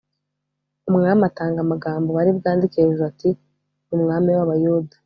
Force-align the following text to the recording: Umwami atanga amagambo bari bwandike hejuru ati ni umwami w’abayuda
Umwami 0.89 1.21
atanga 1.29 1.57
amagambo 1.61 2.09
bari 2.17 2.31
bwandike 2.37 2.75
hejuru 2.83 3.05
ati 3.11 3.29
ni 3.85 3.93
umwami 3.99 4.29
w’abayuda 4.37 4.95